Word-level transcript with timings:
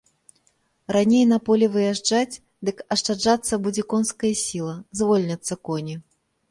Раней 0.95 1.25
на 1.31 1.37
поле 1.49 1.65
выязджаць, 1.75 2.39
дык 2.71 2.77
ашчаджацца 2.97 3.63
будзе 3.67 3.83
конская 3.95 4.35
сіла, 4.45 4.75
звольняцца 5.03 5.53
коні. 5.71 5.95